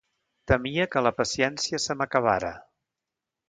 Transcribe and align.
Temia 0.51 0.87
que 0.95 1.03
la 1.07 1.11
paciència 1.21 1.81
se 1.87 1.99
m'acabara... 2.01 2.53